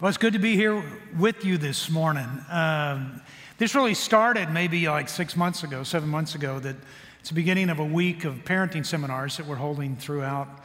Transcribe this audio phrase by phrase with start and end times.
[0.00, 0.80] Well, it's good to be here
[1.18, 2.28] with you this morning.
[2.48, 3.20] Um,
[3.56, 6.76] this really started maybe like six months ago, seven months ago, that
[7.18, 10.60] it's the beginning of a week of parenting seminars that we're holding throughout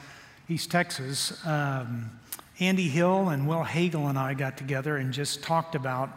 [0.49, 1.43] East Texas.
[1.47, 2.11] Um,
[2.59, 6.11] Andy Hill and Will Hagel and I got together and just talked about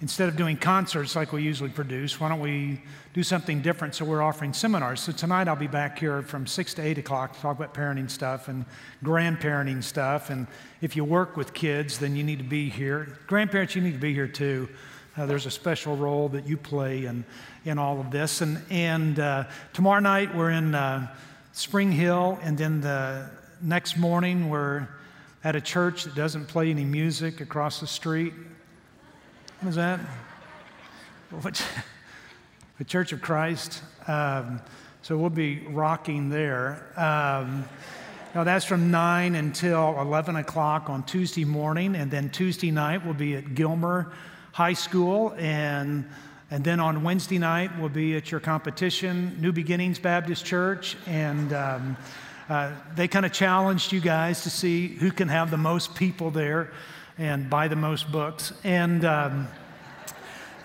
[0.00, 2.82] instead of doing concerts like we usually produce, why don't we
[3.14, 3.94] do something different?
[3.94, 5.00] So we're offering seminars.
[5.00, 8.10] So tonight I'll be back here from 6 to 8 o'clock to talk about parenting
[8.10, 8.66] stuff and
[9.02, 10.28] grandparenting stuff.
[10.28, 10.46] And
[10.82, 13.18] if you work with kids, then you need to be here.
[13.26, 14.68] Grandparents, you need to be here too.
[15.16, 17.24] Uh, there's a special role that you play in,
[17.64, 18.42] in all of this.
[18.42, 21.14] And, and uh, tomorrow night we're in uh,
[21.52, 23.30] Spring Hill, and then the
[23.62, 24.88] next morning we're
[25.42, 28.34] at a church that doesn't play any music across the street.
[29.60, 30.00] What is that?
[31.30, 31.66] What,
[32.78, 33.82] the Church of Christ.
[34.06, 34.60] Um,
[35.00, 36.86] so we'll be rocking there.
[36.94, 37.64] Um,
[38.34, 43.14] now that's from 9 until 11 o'clock on Tuesday morning, and then Tuesday night we'll
[43.14, 44.12] be at Gilmer
[44.52, 46.06] High School, and,
[46.50, 51.54] and then on Wednesday night we'll be at your competition, New Beginnings Baptist Church, and
[51.54, 51.96] um,
[52.50, 56.30] uh, they kind of challenged you guys to see who can have the most people
[56.30, 56.72] there
[57.18, 58.52] and buy the most books.
[58.64, 59.48] And, um,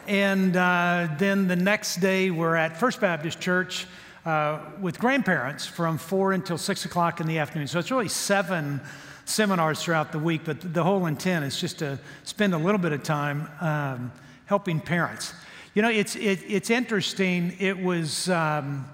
[0.08, 3.88] and uh, then the next day, we're at First Baptist Church
[4.26, 7.68] uh, with grandparents from 4 until 6 o'clock in the afternoon.
[7.68, 8.82] So it's really seven
[9.26, 12.92] seminars throughout the week, but the whole intent is just to spend a little bit
[12.92, 14.12] of time um,
[14.46, 15.34] helping parents.
[15.74, 17.56] You know, it's, it, it's interesting.
[17.60, 18.30] It was.
[18.30, 18.86] Um,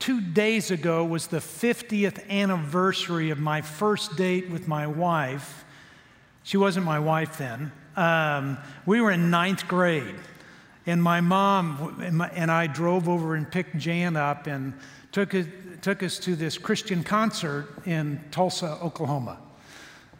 [0.00, 5.64] two days ago was the 50th anniversary of my first date with my wife.
[6.42, 7.70] She wasn't my wife then.
[7.96, 10.14] Um, we were in ninth grade,
[10.86, 12.02] and my mom
[12.34, 14.72] and I drove over and picked Jan up and
[15.12, 15.34] took,
[15.82, 19.38] took us to this Christian concert in Tulsa, Oklahoma.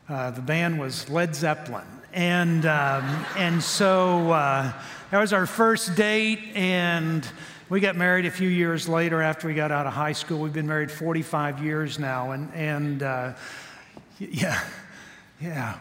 [0.09, 1.87] Uh, the band was Led Zeppelin.
[2.12, 4.72] And, um, and so uh,
[5.11, 7.26] that was our first date, and
[7.70, 10.41] we got married a few years later after we got out of high school.
[10.41, 13.34] We've been married 45 years now, and, and uh,
[14.19, 14.60] yeah,
[15.41, 15.78] yeah.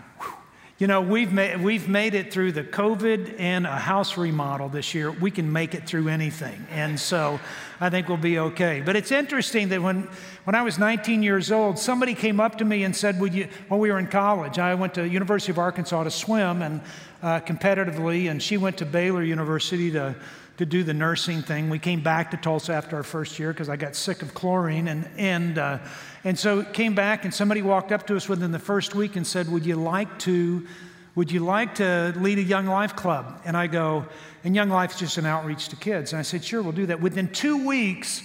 [0.77, 4.94] You know, we've made, we've made it through the COVID and a house remodel this
[4.94, 5.11] year.
[5.11, 6.66] We can make it through anything.
[6.69, 7.39] And so
[7.81, 8.81] I think we'll be okay.
[8.85, 10.07] But it's interesting that when,
[10.44, 13.50] when I was 19 years old, somebody came up to me and said, Would you,
[13.67, 16.81] when we were in college, I went to University of Arkansas to swim and
[17.23, 20.16] uh, competitively, and she went to Baylor University to,
[20.59, 21.70] to do the nursing thing.
[21.70, 24.90] We came back to Tulsa after our first year because I got sick of chlorine.
[24.90, 25.80] And, and, uh,
[26.25, 29.25] and so came back, and somebody walked up to us within the first week and
[29.25, 30.68] said, Would you like to?
[31.16, 33.42] Would you like to lead a Young Life Club?
[33.46, 34.06] And I go,
[34.44, 36.12] and Young Life is just an outreach to kids.
[36.12, 37.00] And I said, Sure, we'll do that.
[37.00, 38.22] Within two weeks,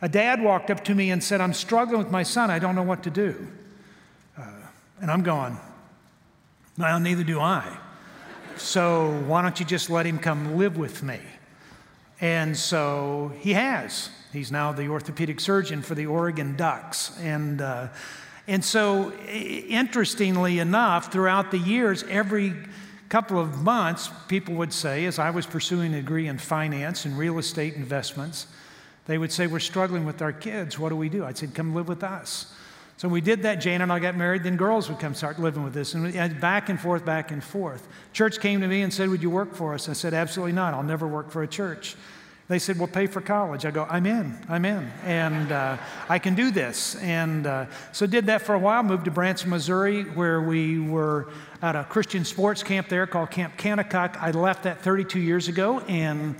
[0.00, 2.50] a dad walked up to me and said, I'm struggling with my son.
[2.50, 3.46] I don't know what to do.
[4.38, 4.42] Uh,
[5.02, 5.58] and I'm going,
[6.78, 7.76] Well, neither do I.
[8.56, 11.20] So why don't you just let him come live with me?
[12.20, 14.10] And so he has.
[14.32, 17.16] He's now the orthopedic surgeon for the Oregon Ducks.
[17.20, 17.88] And, uh,
[18.46, 22.54] and so, interestingly enough, throughout the years, every
[23.08, 27.16] couple of months, people would say, as I was pursuing a degree in finance and
[27.16, 28.48] real estate investments,
[29.06, 30.78] they would say, We're struggling with our kids.
[30.78, 31.24] What do we do?
[31.24, 32.52] I'd say, Come live with us.
[32.96, 33.56] So we did that.
[33.56, 34.44] Jane and I got married.
[34.44, 35.94] Then girls would come start living with us.
[35.94, 37.86] And back and forth, back and forth.
[38.12, 39.88] Church came to me and said, Would you work for us?
[39.88, 40.74] I said, Absolutely not.
[40.74, 41.96] I'll never work for a church.
[42.46, 43.66] They said, Well, pay for college.
[43.66, 44.88] I go, I'm in, I'm in.
[45.02, 45.76] And uh,
[46.08, 46.94] I can do this.
[46.96, 51.30] And uh, so did that for a while, moved to Branson, Missouri, where we were
[51.62, 54.16] at a Christian sports camp there called Camp Kanakuk.
[54.18, 56.36] I left that 32 years ago and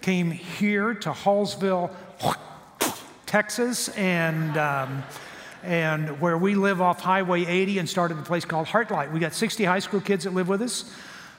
[0.00, 1.90] came here to Hallsville,
[3.26, 4.56] Texas, and.
[4.56, 5.02] Um,
[5.68, 9.12] and where we live off Highway 80 and started a place called Heartlight.
[9.12, 10.90] We got 60 high school kids that live with us.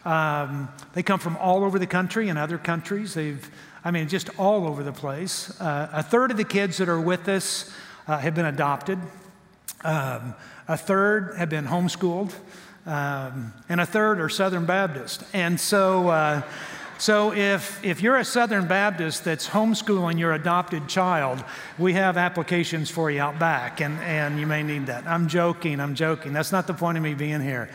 [0.05, 3.15] Um, they come from all over the country and other countries.
[3.15, 3.49] They've
[3.83, 5.59] I mean, just all over the place.
[5.59, 7.71] Uh, a third of the kids that are with us
[8.07, 8.99] uh, have been adopted,
[9.83, 10.35] um,
[10.67, 12.33] a third have been homeschooled,
[12.85, 15.23] um, and a third are Southern Baptist.
[15.31, 16.41] And so, uh,
[16.99, 21.41] so if, if you're a Southern Baptist that's homeschooling your adopted child,
[21.77, 25.07] we have applications for you out back, and, and you may need that.
[25.07, 26.33] I'm joking, I'm joking.
[26.33, 27.69] That's not the point of me being here.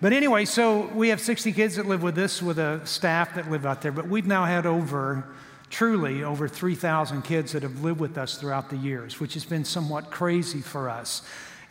[0.00, 3.50] But anyway, so we have 60 kids that live with us, with a staff that
[3.50, 5.24] live out there, but we've now had over,
[5.68, 9.64] truly, over 3,000 kids that have lived with us throughout the years, which has been
[9.64, 11.20] somewhat crazy for us.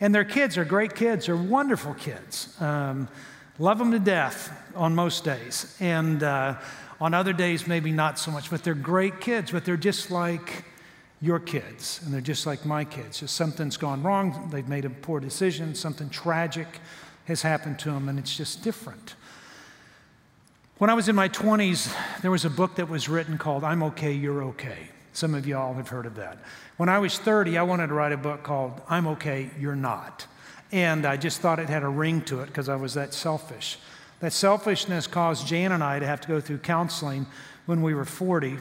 [0.00, 2.54] And their kids are great kids, they're wonderful kids.
[2.60, 3.08] Um,
[3.58, 5.76] love them to death on most days.
[5.80, 6.56] And uh,
[7.00, 10.64] on other days, maybe not so much, but they're great kids, but they're just like
[11.20, 13.20] your kids, and they're just like my kids.
[13.20, 16.66] Just something's gone wrong, they've made a poor decision, something tragic
[17.24, 19.14] has happened to them, and it's just different.
[20.78, 23.82] When I was in my 20s, there was a book that was written called I'm
[23.82, 24.90] Okay, You're Okay.
[25.12, 26.38] Some of y'all have heard of that.
[26.76, 30.26] When I was 30, I wanted to write a book called I'm Okay, You're Not.
[30.70, 33.78] And I just thought it had a ring to it because I was that selfish.
[34.20, 37.26] That selfishness caused Jan and I to have to go through counseling
[37.66, 38.58] when we were 40.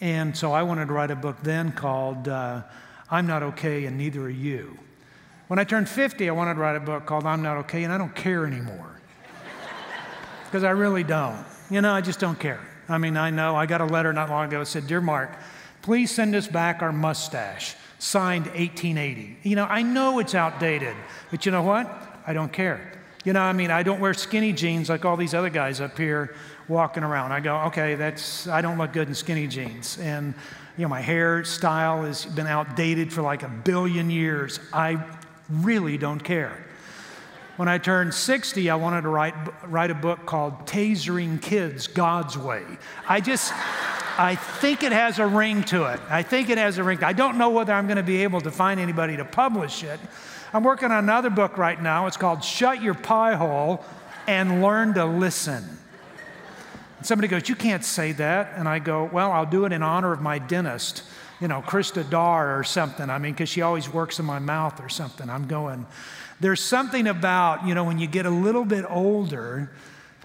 [0.00, 2.62] And so I wanted to write a book then called uh,
[3.10, 4.76] I'm Not Okay and Neither Are You.
[5.48, 7.92] When I turned 50, I wanted to write a book called I'm Not Okay and
[7.92, 9.00] I Don't Care Anymore.
[10.44, 11.44] Because I really don't.
[11.70, 12.60] You know, I just don't care.
[12.88, 15.30] I mean, I know I got a letter not long ago that said, Dear Mark,
[15.82, 19.38] please send us back our mustache, signed 1880.
[19.42, 20.96] You know, I know it's outdated,
[21.30, 21.86] but you know what?
[22.26, 22.92] I don't care.
[23.24, 25.98] You know, I mean, I don't wear skinny jeans like all these other guys up
[25.98, 26.34] here
[26.68, 27.32] walking around.
[27.32, 29.98] I go, okay, that's, I don't look good in skinny jeans.
[29.98, 30.34] And,
[30.76, 34.60] you know, my hairstyle has been outdated for like a billion years.
[34.72, 35.02] I
[35.50, 36.64] really don't care.
[37.56, 39.34] When I turned 60, I wanted to write,
[39.64, 42.62] write a book called Tasering Kids God's Way.
[43.08, 43.52] I just,
[44.18, 46.00] I think it has a ring to it.
[46.08, 47.04] I think it has a ring.
[47.04, 50.00] I don't know whether I'm going to be able to find anybody to publish it.
[50.54, 52.06] I'm working on another book right now.
[52.06, 53.84] It's called Shut Your Pie Hole
[54.26, 55.62] and Learn to Listen.
[56.96, 58.54] And somebody goes, You can't say that.
[58.56, 61.02] And I go, Well, I'll do it in honor of my dentist,
[61.38, 63.10] you know, Krista Dar or something.
[63.10, 65.28] I mean, because she always works in my mouth or something.
[65.28, 65.86] I'm going,
[66.40, 69.70] there's something about, you know, when you get a little bit older,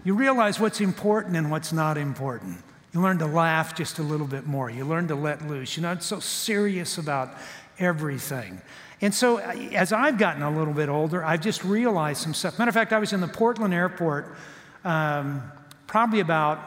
[0.05, 2.57] you realize what's important and what's not important.
[2.93, 4.69] You learn to laugh just a little bit more.
[4.69, 5.77] You learn to let loose.
[5.77, 7.35] You're not so serious about
[7.79, 8.61] everything.
[8.99, 12.59] And so, as I've gotten a little bit older, I've just realized some stuff.
[12.59, 14.35] Matter of fact, I was in the Portland airport
[14.83, 15.41] um,
[15.87, 16.59] probably about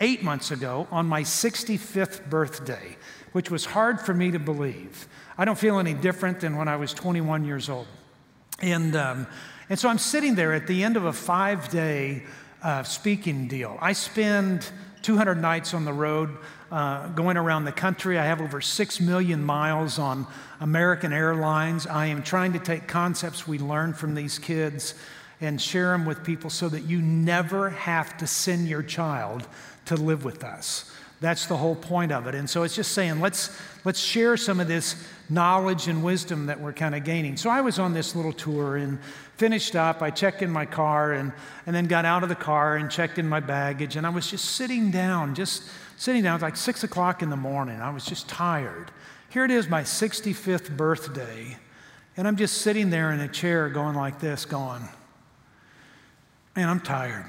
[0.00, 2.96] eight months ago on my 65th birthday,
[3.32, 5.08] which was hard for me to believe.
[5.36, 7.86] I don't feel any different than when I was 21 years old.
[8.60, 9.26] And, um,
[9.68, 12.22] and so I'm sitting there at the end of a five day
[12.62, 13.78] uh, speaking deal.
[13.80, 14.70] I spend
[15.02, 16.36] 200 nights on the road
[16.70, 18.18] uh, going around the country.
[18.18, 20.26] I have over 6 million miles on
[20.60, 21.86] American Airlines.
[21.86, 24.94] I am trying to take concepts we learn from these kids
[25.40, 29.46] and share them with people so that you never have to send your child
[29.86, 30.92] to live with us.
[31.20, 32.34] That's the whole point of it.
[32.34, 34.96] And so it's just saying, let's, let's share some of this
[35.28, 37.36] knowledge and wisdom that we're kind of gaining.
[37.36, 38.98] So I was on this little tour and
[39.36, 40.00] finished up.
[40.00, 41.32] I checked in my car and,
[41.66, 43.96] and then got out of the car and checked in my baggage.
[43.96, 45.64] And I was just sitting down, just
[45.98, 46.32] sitting down.
[46.32, 47.80] It was like six o'clock in the morning.
[47.80, 48.90] I was just tired.
[49.28, 51.56] Here it is, my 65th birthday.
[52.16, 54.82] And I'm just sitting there in a chair going like this, going,
[56.56, 57.26] man, I'm tired.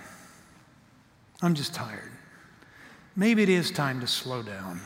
[1.42, 2.11] I'm just tired.
[3.16, 4.81] Maybe it is time to slow down.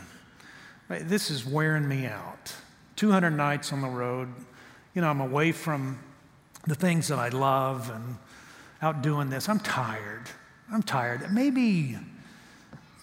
[0.90, 2.54] This is wearing me out.
[2.96, 4.30] 200 nights on the road.
[4.94, 6.00] You know, I'm away from
[6.66, 8.18] the things that I love and
[8.82, 9.50] out doing this.
[9.50, 10.24] I'm tired.
[10.72, 11.32] I'm tired.
[11.32, 11.98] Maybe,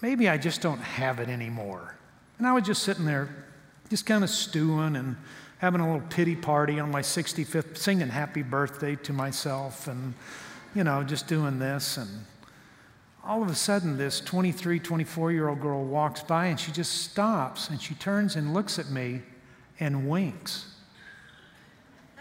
[0.00, 1.94] maybe I just don't have it anymore.
[2.38, 3.28] And I was just sitting there,
[3.90, 5.16] just kind of stewing and
[5.58, 10.14] having a little pity party on my 65th, singing happy birthday to myself and,
[10.74, 11.96] you know, just doing this.
[11.98, 12.08] And
[13.24, 17.02] all of a sudden, this 23, 24 year old girl walks by and she just
[17.02, 19.22] stops and she turns and looks at me
[19.78, 20.66] and winks.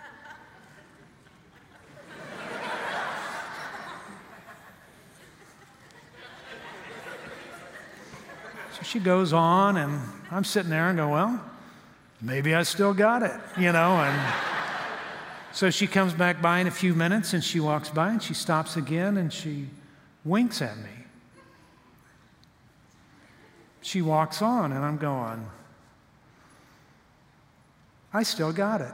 [8.78, 11.44] so she goes on, and I'm sitting there and go, Well,
[12.22, 14.34] maybe I still got it, you know, and.
[15.54, 18.34] So she comes back by in a few minutes and she walks by and she
[18.34, 19.68] stops again and she
[20.24, 20.90] winks at me.
[23.82, 25.46] She walks on and I'm going,
[28.14, 28.94] I still got it.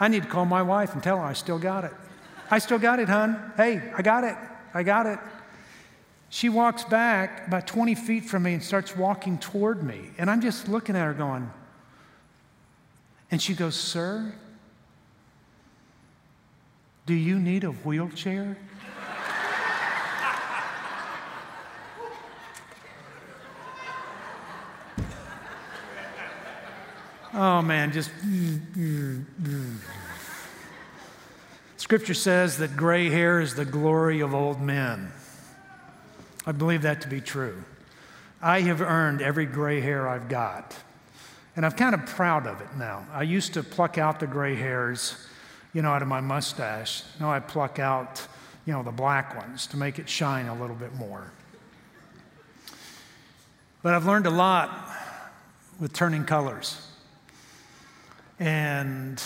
[0.00, 1.92] I need to call my wife and tell her I still got it.
[2.50, 3.52] I still got it, hon.
[3.56, 4.36] Hey, I got it.
[4.74, 5.18] I got it.
[6.28, 10.10] She walks back about 20 feet from me and starts walking toward me.
[10.16, 11.50] And I'm just looking at her going,
[13.30, 14.32] and she goes, Sir,
[17.06, 18.56] do you need a wheelchair?
[27.44, 28.08] Oh man, just.
[31.76, 35.10] Scripture says that gray hair is the glory of old men.
[36.46, 37.64] I believe that to be true.
[38.40, 40.76] I have earned every gray hair I've got.
[41.56, 43.04] And I'm kind of proud of it now.
[43.12, 45.16] I used to pluck out the gray hairs,
[45.74, 47.02] you know, out of my mustache.
[47.18, 48.24] Now I pluck out,
[48.66, 51.32] you know, the black ones to make it shine a little bit more.
[53.82, 54.70] But I've learned a lot
[55.80, 56.86] with turning colors.
[58.42, 59.22] And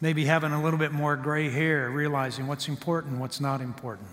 [0.00, 4.08] Maybe having a little bit more gray hair, realizing what's important, what's not important,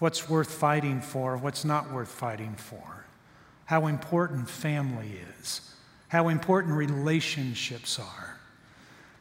[0.00, 3.06] what's worth fighting for, what's not worth fighting for,
[3.66, 5.72] how important family is,
[6.08, 8.40] how important relationships are.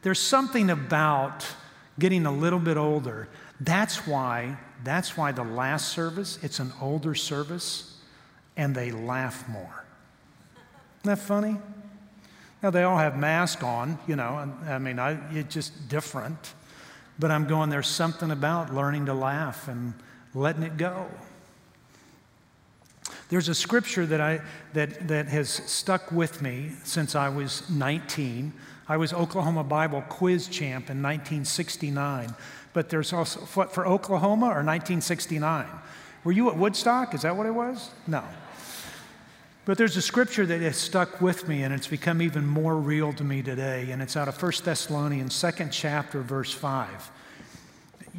[0.01, 1.46] There's something about
[2.00, 3.27] getting a little bit older.
[3.60, 8.00] That's why, that's why the last service, it's an older service,
[8.58, 9.86] and they laugh more.
[11.03, 11.58] Isn't that funny?
[12.63, 16.53] Now, they all have masks on, you know, I mean, I, it's just different.
[17.18, 19.94] But I'm going, there's something about learning to laugh and
[20.34, 21.08] letting it go.
[23.30, 24.41] There's a scripture that, I,
[24.74, 28.53] that, that has stuck with me since I was 19.
[28.88, 32.36] I was Oklahoma Bible quiz champ in 1969.
[32.74, 35.65] But there's also, what, for Oklahoma or 1969?
[36.24, 37.13] Were you at Woodstock?
[37.13, 37.91] Is that what it was?
[38.06, 38.24] No.
[39.63, 43.13] But there's a scripture that has stuck with me and it's become even more real
[43.13, 47.12] to me today, and it's out of 1 Thessalonians, second chapter, verse 5.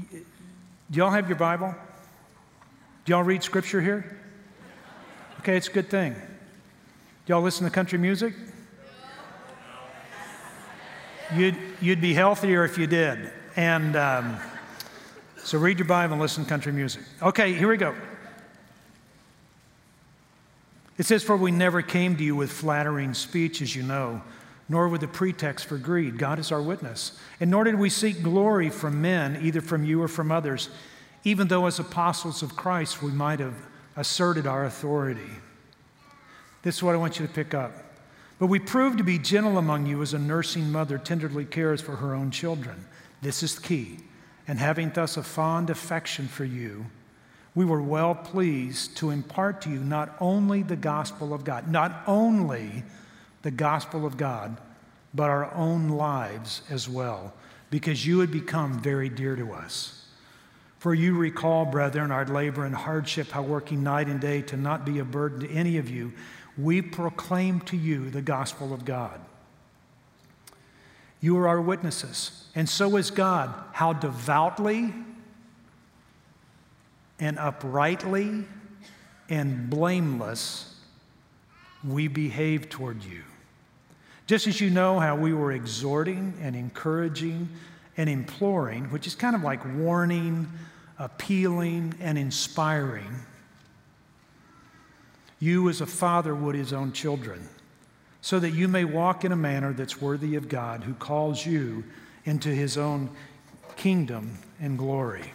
[0.03, 1.75] Do y'all have your Bible?
[3.05, 4.19] Do y'all read scripture here?
[5.41, 6.13] Okay, it's a good thing.
[6.13, 8.35] Do y'all listen to country music?
[11.35, 13.33] You'd, you'd be healthier if you did.
[13.57, 14.37] And um,
[15.43, 17.03] so read your Bible and listen to country music.
[17.23, 17.95] Okay, here we go.
[20.99, 24.23] It says, For we never came to you with flattering speech, as you know,
[24.69, 26.19] nor with a pretext for greed.
[26.19, 27.19] God is our witness.
[27.41, 30.69] And nor did we seek glory from men, either from you or from others,
[31.25, 33.57] even though as apostles of Christ we might have
[33.97, 35.31] asserted our authority.
[36.63, 37.73] This is what I want you to pick up.
[38.39, 41.97] But we proved to be gentle among you as a nursing mother tenderly cares for
[41.97, 42.87] her own children.
[43.21, 43.99] This is key.
[44.49, 46.87] And having thus a fond affection for you,
[47.55, 52.03] we were well pleased to impart to you not only the gospel of God, not
[52.07, 52.83] only
[53.43, 54.57] the gospel of God,
[55.15, 57.35] but our own lives as well,
[57.71, 60.07] because you had become very dear to us.
[60.79, 64.85] For you recall, brethren, our labor and hardship, how working night and day to not
[64.85, 66.13] be a burden to any of you,
[66.57, 69.21] we proclaim to you the gospel of God.
[71.21, 74.93] You are our witnesses, and so is God, how devoutly
[77.23, 78.45] and uprightly
[79.29, 80.75] and blameless
[81.85, 83.23] we behave toward you.
[84.27, 87.49] Just as you know how we were exhorting and encouraging
[87.97, 90.51] and imploring, which is kind of like warning,
[90.99, 93.15] appealing, and inspiring,
[95.39, 97.49] you as a father would his own children,
[98.21, 101.85] so that you may walk in a manner that's worthy of God who calls you
[102.25, 103.11] into his own
[103.77, 105.33] kingdom and glory.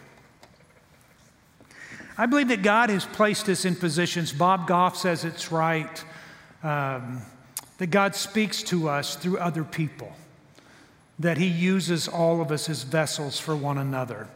[2.17, 4.31] I believe that God has placed us in positions.
[4.31, 6.03] Bob Goff says it's right
[6.63, 7.21] um,
[7.77, 10.12] that God speaks to us through other people,
[11.19, 14.27] that He uses all of us as vessels for one another.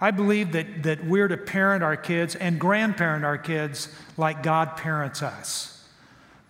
[0.00, 4.76] I believe that, that we're to parent our kids and grandparent our kids like God
[4.76, 5.88] parents us.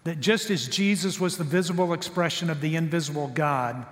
[0.04, 3.84] That just as Jesus was the visible expression of the invisible God,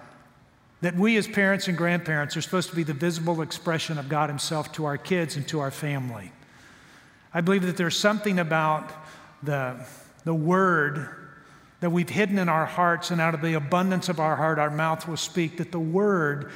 [0.80, 4.30] that we as parents and grandparents are supposed to be the visible expression of God
[4.30, 6.32] Himself to our kids and to our family.
[7.36, 8.90] I believe that there's something about
[9.42, 9.76] the,
[10.24, 11.06] the word
[11.80, 14.70] that we've hidden in our hearts, and out of the abundance of our heart, our
[14.70, 16.50] mouth will speak, that the word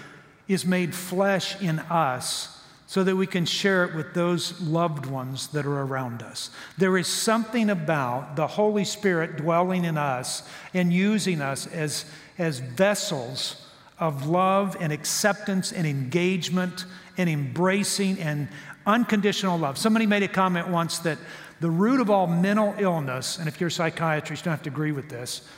[0.49, 5.49] is made flesh in us so that we can share it with those loved ones
[5.49, 6.49] that are around us.
[6.79, 12.07] There is something about the Holy Spirit dwelling in us and using us as,
[12.39, 13.67] as vessels
[13.99, 16.87] of love and acceptance and engagement
[17.19, 18.49] and embracing and
[18.91, 19.79] Unconditional love.
[19.79, 21.17] Somebody made a comment once that
[21.61, 24.71] the root of all mental illness, and if you're a psychiatrist, you don't have to
[24.71, 25.49] agree with this,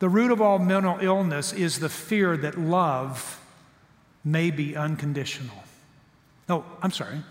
[0.00, 3.40] the root of all mental illness is the fear that love
[4.24, 5.54] may be unconditional.
[6.48, 7.22] No, I'm sorry,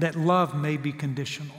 [0.00, 1.56] that love may be conditional.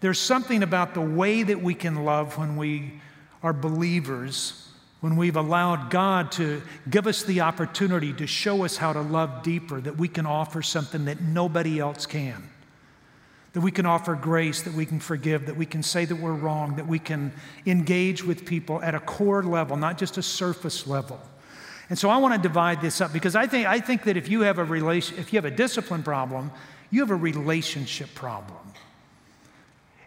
[0.00, 3.00] There's something about the way that we can love when we
[3.40, 4.71] are believers
[5.02, 9.42] when we've allowed God to give us the opportunity to show us how to love
[9.42, 12.48] deeper, that we can offer something that nobody else can.
[13.52, 16.32] That we can offer grace, that we can forgive, that we can say that we're
[16.32, 17.32] wrong, that we can
[17.66, 21.20] engage with people at a core level, not just a surface level.
[21.90, 24.28] And so I want to divide this up because I think, I think that if
[24.28, 26.52] you have a relation, if you have a discipline problem,
[26.92, 28.72] you have a relationship problem.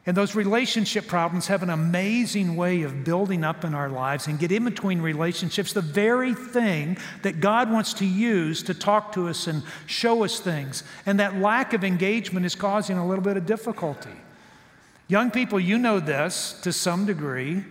[0.07, 4.37] And those relationship problems have an amazing way of building up in our lives and
[4.37, 9.27] get in between relationships, the very thing that God wants to use to talk to
[9.27, 10.83] us and show us things.
[11.07, 14.11] And that lack of engagement is causing a little bit of difficulty.
[15.07, 17.63] Young people, you know this to some degree.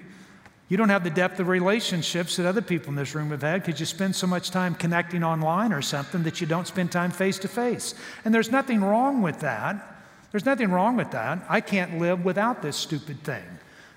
[0.68, 3.64] You don't have the depth of relationships that other people in this room have had
[3.64, 7.12] because you spend so much time connecting online or something that you don't spend time
[7.12, 7.94] face to face.
[8.24, 9.93] And there's nothing wrong with that.
[10.34, 11.46] There's nothing wrong with that.
[11.48, 13.44] I can't live without this stupid thing.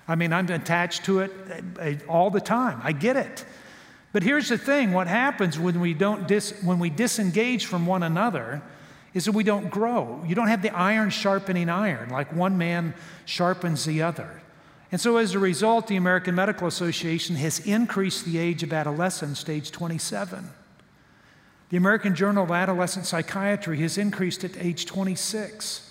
[0.06, 1.32] I mean, I'm attached to it
[1.80, 2.80] uh, all the time.
[2.84, 3.44] I get it.
[4.12, 8.04] But here's the thing what happens when we, don't dis, when we disengage from one
[8.04, 8.62] another
[9.14, 10.22] is that we don't grow.
[10.28, 14.40] You don't have the iron sharpening iron, like one man sharpens the other.
[14.92, 19.42] And so, as a result, the American Medical Association has increased the age of adolescence
[19.42, 20.48] to age 27.
[21.70, 25.86] The American Journal of Adolescent Psychiatry has increased it to age 26.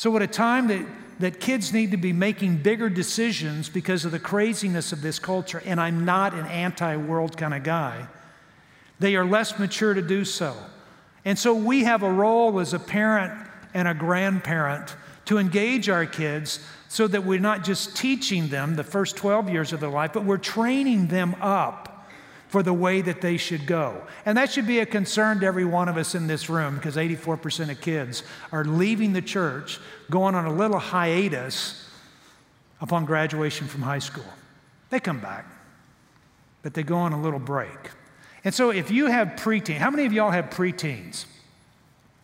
[0.00, 0.86] So, at a time that,
[1.18, 5.62] that kids need to be making bigger decisions because of the craziness of this culture,
[5.66, 8.06] and I'm not an anti world kind of guy,
[8.98, 10.56] they are less mature to do so.
[11.26, 16.06] And so, we have a role as a parent and a grandparent to engage our
[16.06, 20.14] kids so that we're not just teaching them the first 12 years of their life,
[20.14, 21.89] but we're training them up
[22.50, 24.02] for the way that they should go.
[24.26, 26.96] And that should be a concern to every one of us in this room because
[26.96, 29.78] 84% of kids are leaving the church,
[30.10, 31.88] going on a little hiatus
[32.80, 34.24] upon graduation from high school.
[34.90, 35.46] They come back,
[36.62, 37.92] but they go on a little break.
[38.42, 41.26] And so if you have preteen, how many of y'all have preteens?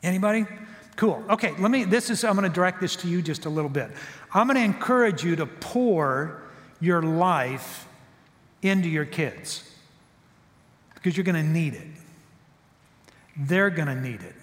[0.03, 0.45] Anybody?
[0.97, 1.23] Cool.
[1.31, 3.71] Okay, let me, this is, I'm going to direct this to you just a little
[3.71, 3.93] bit.
[4.35, 6.43] I'm going to encourage you to pour
[6.81, 7.87] your life
[8.63, 9.63] into your kids
[10.97, 11.87] because you're going to need it.
[13.37, 14.35] They're going to need it.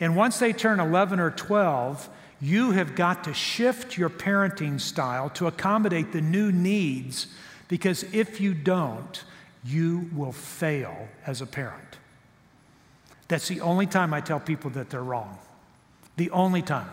[0.00, 2.08] And once they turn 11 or 12,
[2.40, 7.28] you have got to shift your parenting style to accommodate the new needs
[7.68, 9.24] because if you don't,
[9.64, 11.98] you will fail as a parent.
[13.28, 15.38] That's the only time I tell people that they're wrong.
[16.16, 16.90] The only time.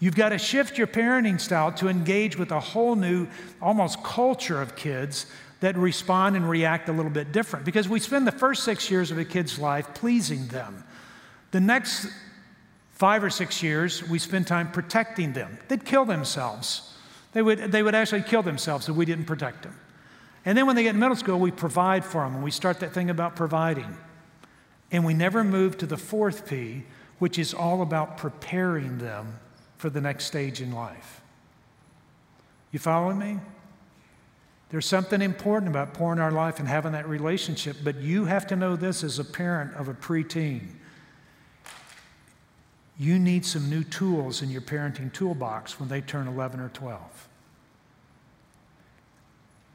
[0.00, 3.26] You've got to shift your parenting style to engage with a whole new,
[3.60, 5.26] almost culture of kids
[5.60, 9.10] that respond and react a little bit different because we spend the first six years
[9.10, 10.84] of a kid's life pleasing them.
[11.50, 12.06] The next
[12.92, 15.58] five or six years, we spend time protecting them.
[15.68, 16.94] They'd kill themselves.
[17.32, 19.78] They would, they would actually kill themselves if we didn't protect them.
[20.44, 22.80] And then when they get in middle school, we provide for them and we start
[22.80, 23.96] that thing about providing.
[24.90, 26.84] And we never move to the fourth P,
[27.18, 29.38] which is all about preparing them
[29.76, 31.20] for the next stage in life.
[32.72, 33.38] You following me?
[34.70, 38.56] There's something important about pouring our life and having that relationship, but you have to
[38.56, 40.68] know this as a parent of a preteen.
[42.98, 47.28] You need some new tools in your parenting toolbox when they turn 11 or 12.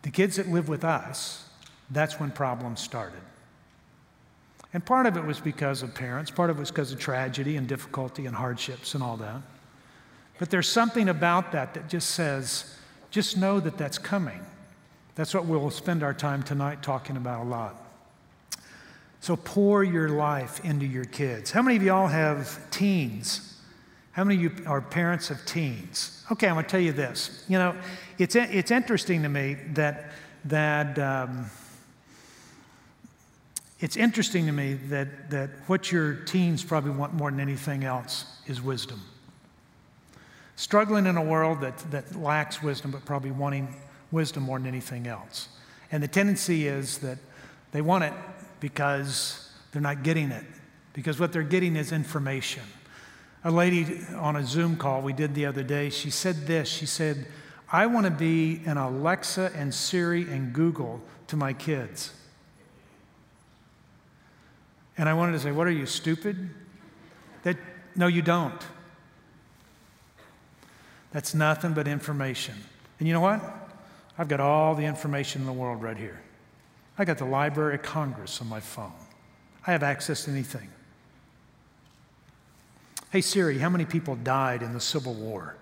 [0.03, 1.49] The kids that live with us,
[1.89, 3.21] that's when problems started.
[4.73, 7.55] And part of it was because of parents, part of it was because of tragedy
[7.55, 9.41] and difficulty and hardships and all that.
[10.39, 12.75] But there's something about that that just says,
[13.09, 14.45] just know that that's coming.
[15.15, 17.75] That's what we'll spend our time tonight talking about a lot.
[19.19, 21.51] So pour your life into your kids.
[21.51, 23.61] How many of y'all have teens?
[24.11, 26.25] How many of you are parents of teens?
[26.31, 27.45] Okay, I'm going to tell you this.
[27.47, 27.75] You know,
[28.17, 30.11] it's, it's interesting to me that,
[30.45, 31.45] that um,
[33.79, 38.25] it's interesting to me that, that what your teens probably want more than anything else
[38.47, 39.01] is wisdom
[40.55, 43.73] struggling in a world that, that lacks wisdom, but probably wanting
[44.13, 45.49] wisdom more than anything else.
[45.91, 47.17] And the tendency is that
[47.71, 48.13] they want it
[48.59, 50.45] because they're not getting it,
[50.93, 52.63] because what they're getting is information.
[53.43, 56.85] A lady on a Zoom call we did the other day, she said this She
[56.85, 57.27] said,
[57.69, 62.13] I want to be an Alexa and Siri and Google to my kids.
[64.95, 66.51] And I wanted to say, What are you, stupid?
[67.41, 67.57] That,
[67.95, 68.61] no, you don't.
[71.11, 72.55] That's nothing but information.
[72.99, 73.62] And you know what?
[74.17, 76.21] I've got all the information in the world right here.
[76.97, 78.93] I got the Library of Congress on my phone.
[79.65, 80.69] I have access to anything.
[83.11, 85.55] Hey Siri, how many people died in the Civil War?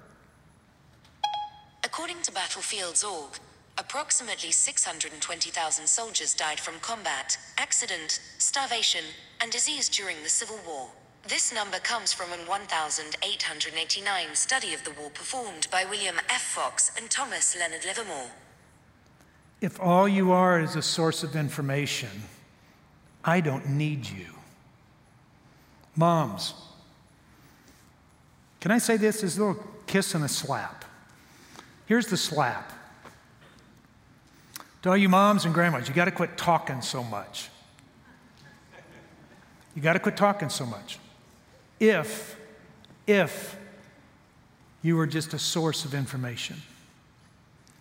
[1.84, 3.40] According to Battlefields.org,
[3.78, 9.04] approximately 620,000 soldiers died from combat, accident, starvation,
[9.42, 10.90] and disease during the Civil War.
[11.32, 16.42] This number comes from an 1889 study of the war performed by William F.
[16.42, 18.32] Fox and Thomas Leonard Livermore.
[19.62, 22.10] If all you are is a source of information,
[23.24, 24.26] I don't need you.
[25.96, 26.54] Moms,
[28.60, 30.84] can I say this as a little kiss and a slap?
[31.86, 32.74] Here's the slap.
[34.82, 37.48] To all you moms and grandmas, you got to quit talking so much.
[39.74, 41.00] You got to quit talking so much
[41.82, 42.38] if,
[43.08, 43.58] if
[44.84, 46.58] you were just a source of information.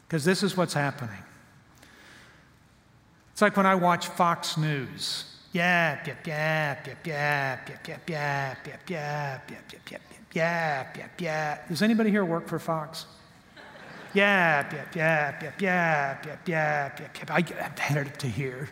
[0.09, 1.23] Because this is what's happening.
[3.33, 5.25] It's like when I watch Fox News.
[5.53, 10.01] Yap, yap, yap, yap, yap, yap, yap, yap, yap, yap, yap, yap, yap,
[10.33, 11.69] yap, yap, yap.
[11.69, 13.07] Does anybody here work for Fox?
[14.15, 17.31] Yap, yap, yap, yap, yap, yap, yap, yap, yap.
[17.31, 18.71] I get better to hear.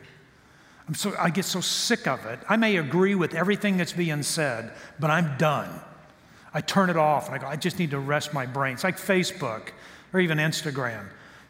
[0.89, 2.41] I'm so, I get so sick of it.
[2.49, 5.69] I may agree with everything that's being said, but I'm done.
[6.55, 8.73] I turn it off and I go, I just need to rest my brain.
[8.73, 9.69] It's like Facebook
[10.15, 11.05] or even Instagram.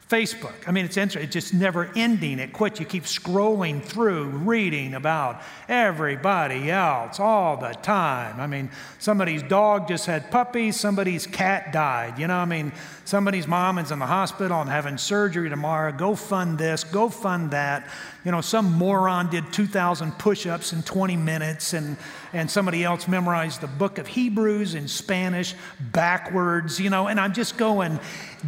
[0.09, 0.55] Facebook.
[0.67, 0.97] I mean, it's.
[0.97, 2.39] It's just never ending.
[2.39, 2.81] It quits.
[2.81, 8.41] You keep scrolling through, reading about everybody else all the time.
[8.41, 12.19] I mean, somebody's dog just had puppies, somebody's cat died.
[12.19, 12.73] You know, I mean,
[13.05, 15.93] somebody's mom is in the hospital and having surgery tomorrow.
[15.93, 17.87] Go fund this, go fund that.
[18.25, 21.97] You know, some moron did 2,000 push ups in 20 minutes, and,
[22.33, 27.33] and somebody else memorized the book of Hebrews in Spanish backwards, you know, and I'm
[27.33, 27.99] just going,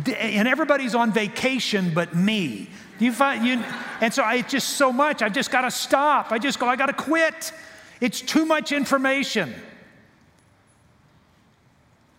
[0.06, 2.68] and everybody's on vacation but me.
[2.98, 3.62] You find you,
[4.00, 5.22] and so I, it's just so much.
[5.22, 6.32] I've just got to stop.
[6.32, 6.66] I just go.
[6.66, 7.52] I got to quit.
[8.00, 9.54] It's too much information.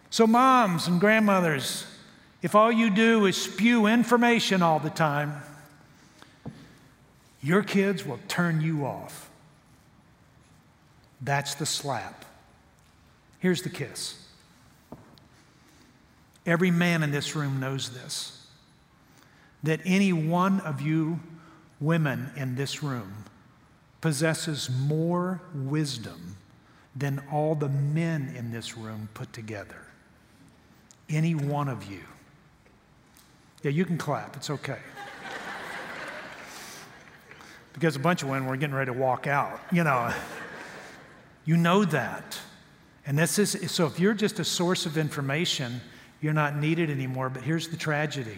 [0.09, 1.85] So, moms and grandmothers,
[2.41, 5.41] if all you do is spew information all the time,
[7.41, 9.30] your kids will turn you off.
[11.21, 12.25] That's the slap.
[13.39, 14.17] Here's the kiss.
[16.45, 18.37] Every man in this room knows this
[19.63, 21.19] that any one of you
[21.79, 23.25] women in this room
[24.01, 26.37] possesses more wisdom
[26.95, 29.87] than all the men in this room put together.
[31.09, 32.01] Any one of you.
[33.61, 34.79] Yeah, you can clap, it's okay.
[37.73, 40.11] because a bunch of women were getting ready to walk out, you know.
[41.45, 42.39] You know that.
[43.05, 45.81] And this is so if you're just a source of information,
[46.21, 47.29] you're not needed anymore.
[47.29, 48.37] But here's the tragedy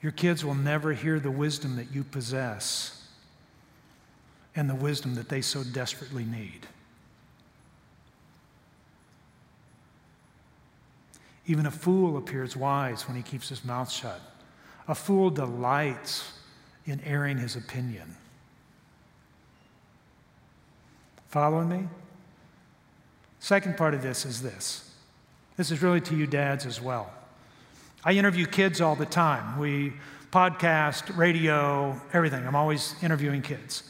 [0.00, 3.06] your kids will never hear the wisdom that you possess
[4.54, 6.66] and the wisdom that they so desperately need.
[11.46, 14.20] Even a fool appears wise when he keeps his mouth shut.
[14.86, 16.32] A fool delights
[16.86, 18.16] in airing his opinion.
[21.28, 21.88] Following me?
[23.38, 24.84] Second part of this is this
[25.56, 27.12] this is really to you dads as well.
[28.04, 29.58] I interview kids all the time.
[29.58, 29.92] We
[30.30, 32.46] podcast, radio, everything.
[32.46, 33.82] I'm always interviewing kids.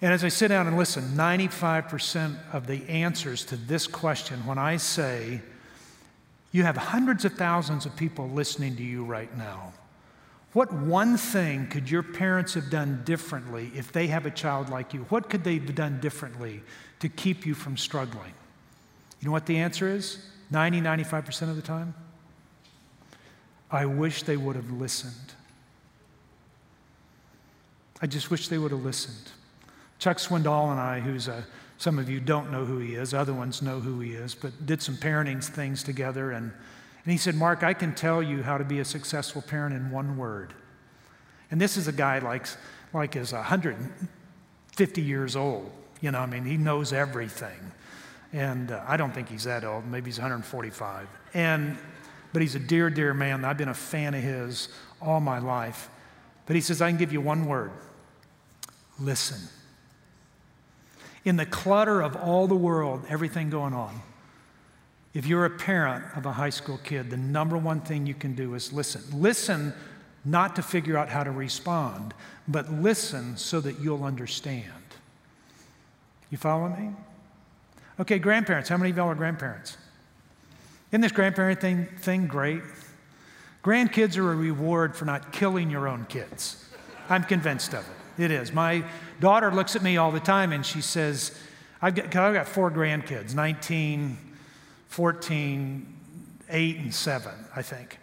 [0.00, 4.56] And as I sit down and listen, 95% of the answers to this question, when
[4.56, 5.40] I say,
[6.52, 9.72] you have hundreds of thousands of people listening to you right now,
[10.52, 14.94] what one thing could your parents have done differently if they have a child like
[14.94, 15.00] you?
[15.10, 16.62] What could they have done differently
[17.00, 18.32] to keep you from struggling?
[19.20, 20.18] You know what the answer is?
[20.50, 21.94] 90, 95% of the time?
[23.70, 25.34] I wish they would have listened.
[28.00, 29.30] I just wish they would have listened.
[29.98, 31.44] Chuck Swindoll and I, who's a,
[31.76, 34.64] some of you don't know who he is, other ones know who he is, but
[34.64, 36.30] did some parenting things together.
[36.30, 36.52] And,
[37.08, 39.90] and he said, Mark, I can tell you how to be a successful parent in
[39.90, 40.52] one word.
[41.50, 42.46] And this is a guy like,
[42.92, 45.72] like is 150 years old.
[46.02, 47.72] You know, I mean, he knows everything.
[48.34, 49.86] And uh, I don't think he's that old.
[49.86, 51.08] Maybe he's 145.
[51.32, 51.78] And,
[52.34, 53.42] but he's a dear, dear man.
[53.42, 54.68] I've been a fan of his
[55.00, 55.88] all my life.
[56.44, 57.70] But he says, I can give you one word
[59.00, 59.48] listen.
[61.24, 63.98] In the clutter of all the world, everything going on,
[65.18, 68.36] if you're a parent of a high school kid, the number one thing you can
[68.36, 69.02] do is listen.
[69.12, 69.74] Listen
[70.24, 72.14] not to figure out how to respond,
[72.46, 74.70] but listen so that you'll understand.
[76.30, 76.90] You follow me?
[77.98, 78.68] Okay, grandparents.
[78.68, 79.76] How many of y'all are grandparents?
[80.92, 82.62] Isn't this grandparent thing, thing great?
[83.64, 86.64] Grandkids are a reward for not killing your own kids.
[87.08, 87.84] I'm convinced of
[88.16, 88.22] it.
[88.22, 88.52] It is.
[88.52, 88.84] My
[89.18, 91.36] daughter looks at me all the time and she says,
[91.82, 94.16] I've got, I've got four grandkids 19,
[94.88, 95.86] 14,
[96.50, 97.98] 8, and 7, I think.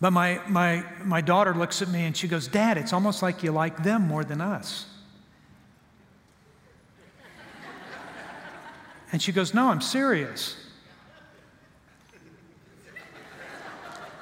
[0.00, 3.42] But my, my, my daughter looks at me and she goes, Dad, it's almost like
[3.42, 4.86] you like them more than us.
[9.12, 10.56] And she goes, No, I'm serious.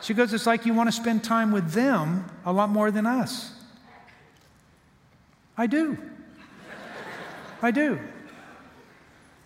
[0.03, 3.07] She goes, It's like you want to spend time with them a lot more than
[3.07, 3.53] us.
[5.57, 5.99] I do.
[7.63, 7.99] I do.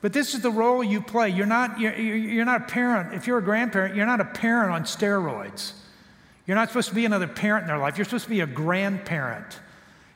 [0.01, 1.29] But this is the role you play.
[1.29, 3.15] You're not, you're, you're not a parent.
[3.15, 5.73] If you're a grandparent, you're not a parent on steroids.
[6.47, 7.99] You're not supposed to be another parent in their life.
[7.99, 9.59] You're supposed to be a grandparent.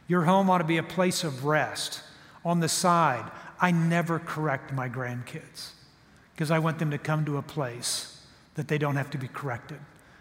[0.09, 2.03] Your home ought to be a place of rest
[2.45, 3.31] on the side.
[3.61, 5.71] I never correct my grandkids
[6.35, 9.29] because I want them to come to a place that they don't have to be
[9.29, 9.79] corrected.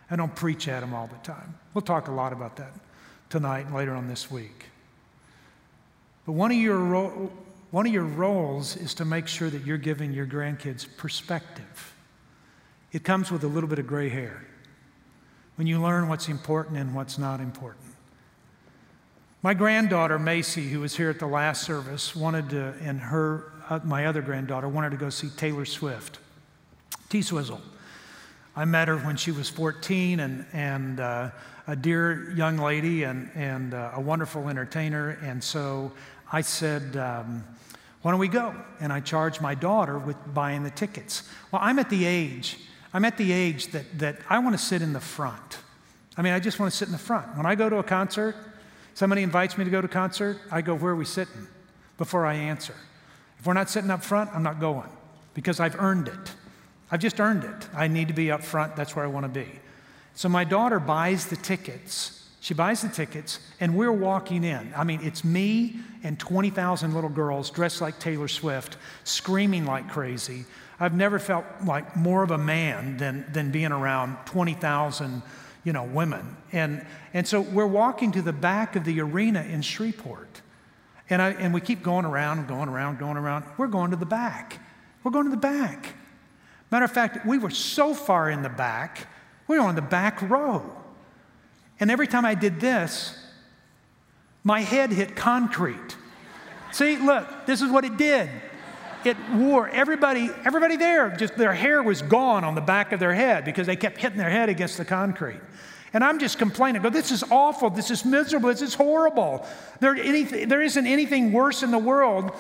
[0.09, 1.55] I don't preach at them all the time.
[1.73, 2.73] We'll talk a lot about that.
[3.31, 4.65] tonight and later on this week.
[6.25, 7.31] But one of your, ro-
[7.71, 11.95] one of your roles is to make sure that you're giving your grandkids perspective.
[12.91, 14.45] It comes with a little bit of gray hair
[15.55, 17.85] when you learn what's important and what's not important.
[19.41, 23.79] My granddaughter, Macy, who was here at the last service, wanted to, and her, uh,
[23.83, 26.19] my other granddaughter, wanted to go see Taylor Swift.
[27.09, 27.61] T Swizzle.
[28.55, 31.31] I met her when she was 14 and, and uh,
[31.67, 35.17] a dear young lady and, and uh, a wonderful entertainer.
[35.23, 35.91] And so
[36.31, 37.43] I said, um,
[38.01, 38.55] Why don't we go?
[38.79, 41.23] And I charged my daughter with buying the tickets.
[41.51, 42.57] Well, I'm at the age,
[42.93, 45.59] I'm at the age that, that I want to sit in the front.
[46.17, 47.37] I mean, I just want to sit in the front.
[47.37, 48.35] When I go to a concert,
[48.93, 51.47] somebody invites me to go to a concert, I go, Where are we sitting?
[52.01, 52.73] before I answer.
[53.37, 54.89] If we're not sitting up front, I'm not going
[55.35, 56.33] because I've earned it.
[56.89, 57.67] I've just earned it.
[57.75, 58.75] I need to be up front.
[58.75, 59.47] That's where I want to be.
[60.15, 62.20] So my daughter buys the tickets.
[62.41, 64.73] She buys the tickets, and we're walking in.
[64.75, 70.45] I mean, it's me and 20,000 little girls dressed like Taylor Swift, screaming like crazy.
[70.79, 75.21] I've never felt like more of a man than, than being around 20,000,
[75.63, 76.35] you know, women.
[76.51, 80.41] And, and so we're walking to the back of the arena in Shreveport.
[81.11, 83.45] And, I, and we keep going around and going around, going around.
[83.59, 84.59] We're going to the back.
[85.03, 85.93] We're going to the back.
[86.71, 89.07] Matter of fact, we were so far in the back,
[89.47, 90.80] we were on the back row.
[91.81, 93.17] And every time I did this,
[94.43, 95.97] my head hit concrete.
[96.71, 98.29] See, look, this is what it did.
[99.03, 103.13] It wore everybody, everybody there, just their hair was gone on the back of their
[103.13, 105.41] head because they kept hitting their head against the concrete.
[105.91, 109.45] And I'm just complaining, go, this is awful, this is miserable, this is horrible.
[109.81, 112.31] There, anything, there isn't anything worse in the world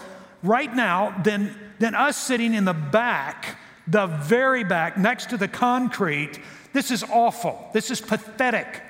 [0.43, 5.47] right now than, than us sitting in the back the very back, next to the
[5.47, 6.39] concrete.
[6.71, 7.69] This is awful.
[7.73, 8.81] This is pathetic.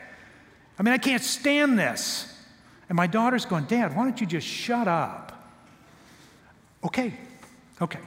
[0.82, 2.26] I mean, I can't stand this.
[2.90, 5.48] And my daughter's going, Dad, why don't you just shut up?
[6.84, 7.14] Okay,
[7.80, 8.00] okay.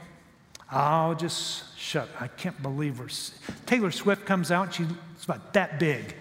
[0.69, 2.09] I'll just shut.
[2.19, 3.07] I can't believe her.
[3.65, 4.87] Taylor Swift comes out, she's
[5.23, 6.17] about that big.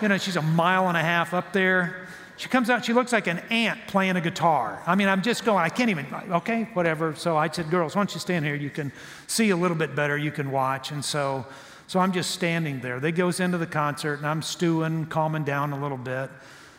[0.00, 2.08] You know, she's a mile and a half up there.
[2.38, 4.82] She comes out, she looks like an ant playing a guitar.
[4.86, 7.14] I mean, I'm just going, I can't even, okay, whatever.
[7.14, 8.54] So I said, girls, why don't you stand here?
[8.54, 8.90] You can
[9.26, 10.90] see a little bit better, you can watch.
[10.90, 11.44] And so,
[11.86, 12.98] so I'm just standing there.
[13.00, 16.30] They goes into the concert and I'm stewing, calming down a little bit,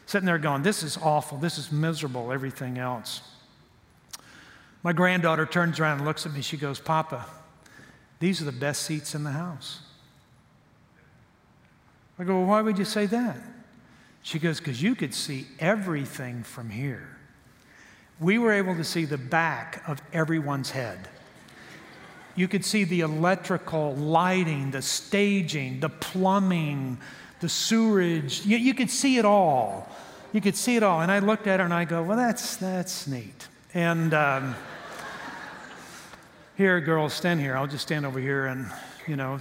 [0.05, 3.21] sitting there going, this is awful, this is miserable, everything else.
[4.83, 6.41] My granddaughter turns around and looks at me.
[6.41, 7.25] She goes, Papa,
[8.19, 9.81] these are the best seats in the house.
[12.19, 13.37] I go, well, why would you say that?
[14.23, 17.17] She goes, Because you could see everything from here.
[18.19, 21.07] We were able to see the back of everyone's head.
[22.37, 26.99] You could see the electrical lighting, the staging, the plumbing,
[27.39, 28.45] the sewerage.
[28.45, 29.89] You, you could see it all.
[30.31, 31.01] You could see it all.
[31.01, 33.47] And I looked at her and I go, Well, that's, that's neat.
[33.73, 34.55] And um,
[36.55, 37.57] here, girls, stand here.
[37.57, 38.71] I'll just stand over here and,
[39.07, 39.39] you know,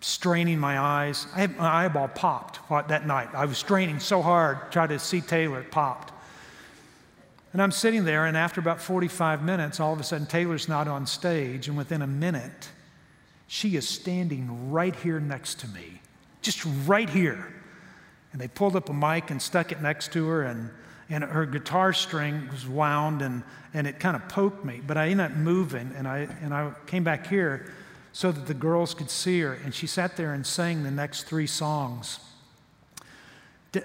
[0.00, 1.28] straining my eyes.
[1.34, 3.28] I my eyeball popped that night.
[3.34, 6.12] I was straining so hard, trying to see Taylor, it popped.
[7.54, 10.88] And I'm sitting there, and after about 45 minutes, all of a sudden, Taylor's not
[10.88, 12.68] on stage, and within a minute,
[13.46, 16.00] she is standing right here next to me,
[16.42, 17.46] just right here.
[18.32, 20.68] And they pulled up a mic and stuck it next to her, and,
[21.08, 24.80] and her guitar string was wound, and, and it kind of poked me.
[24.84, 27.72] But I ended up moving, and I, and I came back here
[28.12, 29.52] so that the girls could see her.
[29.64, 32.18] And she sat there and sang the next three songs.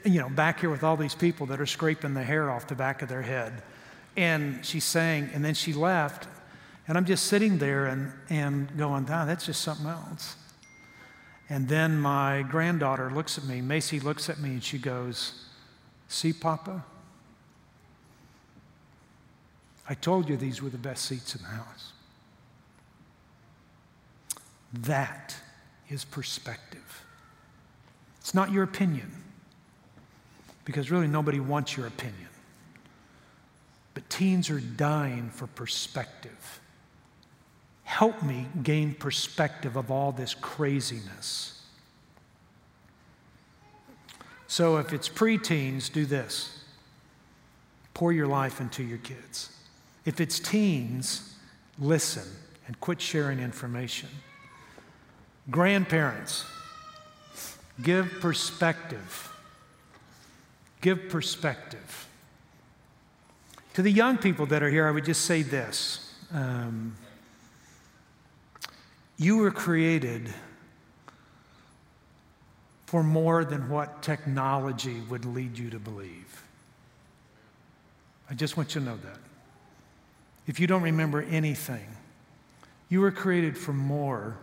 [0.04, 2.76] You know, back here with all these people that are scraping the hair off the
[2.76, 3.62] back of their head.
[4.18, 6.28] And she sang, and then she left.
[6.88, 10.36] And I'm just sitting there and, and going, ah, that's just something else.
[11.50, 15.46] And then my granddaughter looks at me, Macy looks at me, and she goes,
[16.08, 16.84] See, Papa?
[19.88, 21.94] I told you these were the best seats in the house.
[24.74, 25.36] That
[25.90, 27.06] is perspective.
[28.20, 29.12] It's not your opinion,
[30.70, 32.28] because really nobody wants your opinion.
[33.96, 36.60] But teens are dying for perspective.
[37.86, 41.60] Help me gain perspective of all this craziness.
[44.46, 46.64] So if it's preteens, do this
[47.96, 49.50] pour your life into your kids.
[50.06, 51.36] If it's teens,
[51.80, 52.28] listen
[52.68, 54.10] and quit sharing information.
[55.50, 56.46] Grandparents,
[57.82, 59.34] give perspective.
[60.82, 62.08] Give perspective.
[63.74, 66.96] To the young people that are here, I would just say this um,
[69.18, 70.34] You were created
[72.86, 76.44] for more than what technology would lead you to believe.
[78.30, 79.20] I just want you to know that.
[80.48, 81.86] If you don't remember anything,
[82.90, 84.38] you were created for more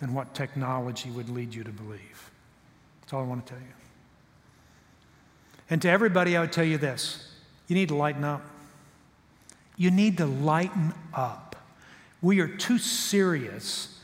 [0.00, 2.30] than what technology would lead you to believe.
[3.02, 3.79] That's all I want to tell you.
[5.70, 7.28] And to everybody, I would tell you this
[7.68, 8.42] you need to lighten up.
[9.76, 11.56] You need to lighten up.
[12.20, 13.98] We are too serious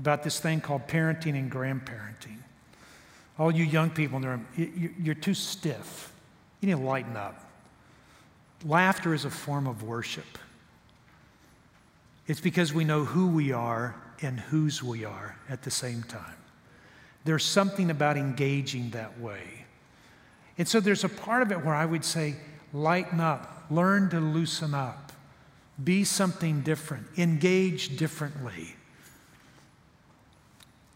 [0.00, 2.38] about this thing called parenting and grandparenting.
[3.38, 6.12] All you young people, in the room, you're too stiff.
[6.60, 7.48] You need to lighten up.
[8.64, 10.38] Laughter is a form of worship.
[12.26, 16.36] It's because we know who we are and whose we are at the same time.
[17.24, 19.64] There's something about engaging that way.
[20.60, 22.34] And so there's a part of it where I would say,
[22.74, 25.10] lighten up, learn to loosen up,
[25.82, 28.76] be something different, engage differently.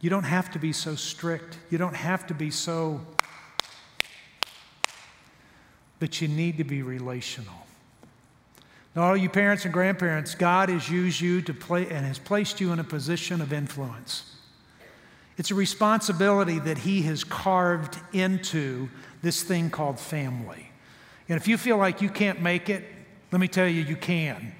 [0.03, 1.57] You don't have to be so strict.
[1.70, 3.00] You don't have to be so,
[5.98, 7.66] but you need to be relational.
[8.94, 12.61] Now, all you parents and grandparents, God has used you to play and has placed
[12.61, 14.31] you in a position of influence.
[15.38, 18.90] It's a responsibility that He has carved into
[19.24, 20.70] this thing called family.
[21.28, 22.84] And if you feel like you can't make it,
[23.32, 24.52] let me tell you, you can.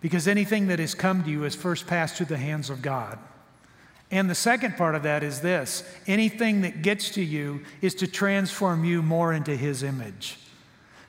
[0.00, 3.18] Because anything that has come to you is first passed through the hands of God.
[4.10, 8.06] And the second part of that is this anything that gets to you is to
[8.06, 10.38] transform you more into His image.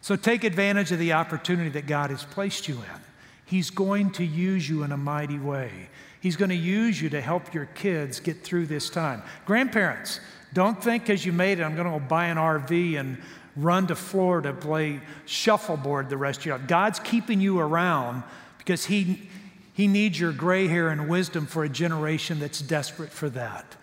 [0.02, 3.02] So take advantage of the opportunity that God has placed you in.
[3.46, 5.90] He's going to use you in a mighty way.
[6.22, 9.22] He's going to use you to help your kids get through this time.
[9.46, 10.20] Grandparents,
[10.54, 13.18] don't think because you made it, I'm going to go buy an RV and
[13.56, 16.68] run to Florida to play shuffleboard the rest of your life.
[16.68, 18.24] God's keeping you around
[18.58, 19.30] because He,
[19.74, 23.76] he needs your gray hair and wisdom for a generation that's desperate for that.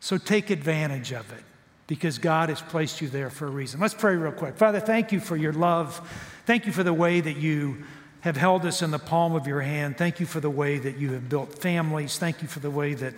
[0.00, 1.42] So take advantage of it
[1.86, 3.80] because God has placed you there for a reason.
[3.80, 4.56] Let's pray real quick.
[4.56, 6.00] Father, thank you for your love.
[6.44, 7.84] Thank you for the way that you
[8.20, 9.96] have held us in the palm of your hand.
[9.96, 12.18] Thank you for the way that you have built families.
[12.18, 13.14] Thank you for the way that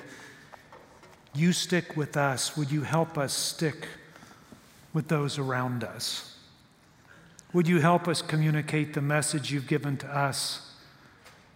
[1.39, 2.57] you stick with us.
[2.57, 3.89] Would you help us stick
[4.93, 6.37] with those around us?
[7.53, 10.73] Would you help us communicate the message you've given to us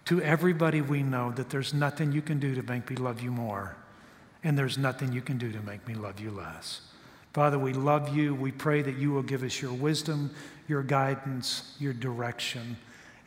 [0.07, 3.31] to everybody we know that there's nothing you can do to make me love you
[3.31, 3.77] more,
[4.43, 6.81] and there's nothing you can do to make me love you less?
[7.33, 8.35] Father, we love you.
[8.35, 10.31] We pray that you will give us your wisdom,
[10.69, 12.77] your guidance, your direction,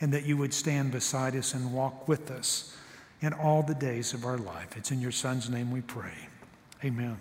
[0.01, 2.75] and that you would stand beside us and walk with us
[3.21, 4.75] in all the days of our life.
[4.77, 6.13] It's in your Son's name we pray.
[6.85, 7.17] Amen.